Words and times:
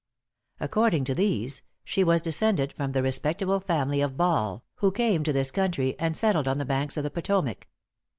According 0.59 1.03
to 1.03 1.13
these, 1.13 1.61
she 1.83 2.03
was 2.03 2.23
descended 2.23 2.73
from 2.73 2.91
the 2.91 3.03
respectable 3.03 3.59
family 3.59 4.01
of 4.01 4.17
Ball, 4.17 4.65
who 4.77 4.91
came 4.91 5.23
to 5.23 5.31
this 5.31 5.51
country 5.51 5.95
and 5.99 6.17
settled 6.17 6.47
on 6.47 6.57
the 6.57 6.65
banks 6.65 6.97
of 6.97 7.03
the 7.03 7.11
Potomac. 7.11 7.67